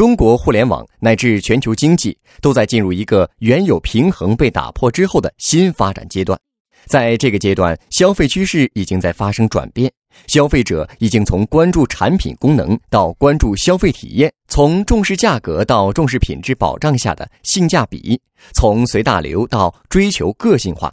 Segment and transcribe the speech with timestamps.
[0.00, 6.40] 中国互联网乃至全球经济都在进入一个原有平衡被打破之后的新发展阶段。
[6.86, 9.92] 在这个阶段，消费趋势已经在发生转变，
[10.26, 18.18] 消费者已经从关注产品功能到关注消费体验，从重视价格到重视品质保障下的性价比，
[18.54, 20.90] 从随大流到追求个性化。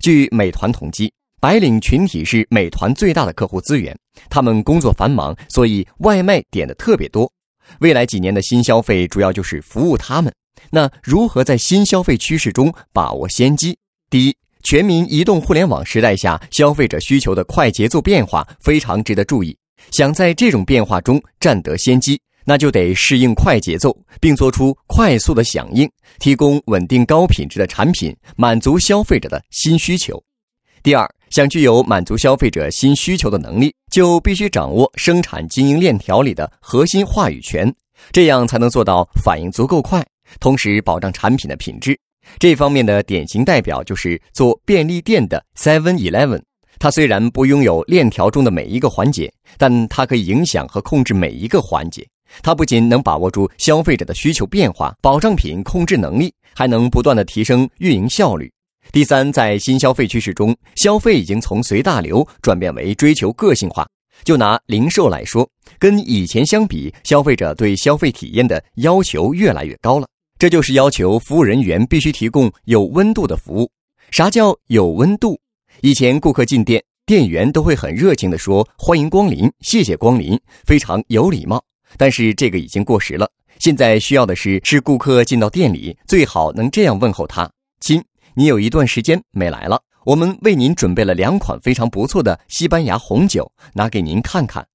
[0.00, 1.12] 据美团统计，
[1.42, 3.94] 白领群体是美团最大的客户资源，
[4.30, 7.30] 他们工作繁忙，所以外卖点的特别多。
[7.80, 10.32] 未来几年的新消费主要就是服务他们。
[10.70, 13.76] 那如何在新消费趋势中把握先机？
[14.10, 14.36] 第一。
[14.62, 19.56] 全民移动互联网时代下，消费者需求的快节奏变化非常值得注意。
[19.92, 30.20] 想在这种变化中占得先机，那就得适应快节奏，并做出快速的响应，提供稳定高品质的产品，满足消费者的新需求。
[30.82, 37.72] 第二，想具有满足消费者新需求的能力，就必须掌握生产经营链条里的核心话语权，
[38.12, 40.04] 这样才能做到反应足够快，
[40.40, 41.98] 同时保障产品的品质。
[42.38, 46.42] 这方面的典型代表就是做便利店的 Seven Eleven。
[46.78, 52.06] 它虽然不拥有链条中的每一个环节，但它可以影响和控制每一个环节。
[52.42, 58.52] 它不仅能把握住消费者的需求变化，保障品控制能力，还能不断的提升运营效率。
[58.92, 63.86] 第三，在新消费趋势中，消费已经从随大流转变为追求个性化。
[64.24, 65.48] 就拿零售来说，
[65.78, 70.08] 跟以前相比，消费者对消费体验的要求越来越高了。
[70.38, 73.70] 这就是要求服务人员必须提供有温度的服务。
[74.10, 75.38] 啥叫有温度？
[75.82, 81.62] 以前顾客进店，店员都会很热情地说“欢迎光临，谢谢光临”，非常有礼貌。
[81.98, 83.30] 但是这个已经过时了。
[83.58, 87.50] 现在需要的是，是顾客进到店里，最好能这样问候他
[87.80, 88.02] ：“亲，
[88.38, 94.66] 你有一段时间没来了，我们为您准备了两款非常不错的西班牙红酒，拿给您看看。”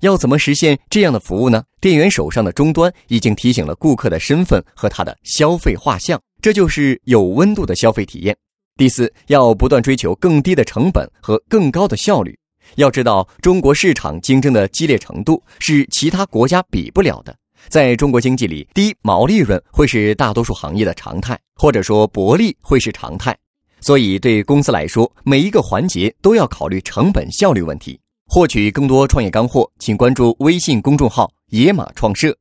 [0.00, 1.62] 要怎么实现这样的服务呢？
[1.82, 8.34] 店员手上的终端已经提醒了顾客的身份和他的消费画像，这就是有温度的消费体验。
[8.78, 12.34] 第四，要不断追求更低的成本和更高的效率。
[12.76, 17.36] 要知道，中国市场竞争的激烈程度是其他国家比不了的。
[17.68, 23.36] 在中国经济里，低毛利润会是大多数行业的常态，或者说薄利会是常态。
[23.80, 27.98] 所以，对公司来说，每一个环节都要考虑成本效率问题。
[28.26, 32.36] 获取更多创业干货，请关注微信公众号“野马创社”。